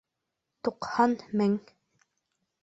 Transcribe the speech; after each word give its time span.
Туҡһан 0.67 1.13
мең 1.43 1.55